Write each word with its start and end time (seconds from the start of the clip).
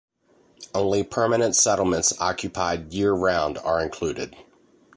Only 0.73 1.03
permanent 1.03 1.55
settlements 1.55 2.11
occupied 2.19 2.91
year-round 2.91 3.59
are 3.59 3.83
included. 3.83 4.35